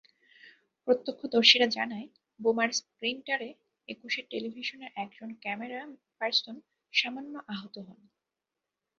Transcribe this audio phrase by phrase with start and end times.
[0.87, 2.07] প্রত্যক্ষদর্শীরা জানায়,
[2.39, 3.49] বোমার স্প্লিন্টারে
[3.87, 5.79] একুশে টেলিভিশনের একজন ক্যামেরা
[6.19, 6.55] পারসন
[6.93, 7.99] সামান্য আহত হন।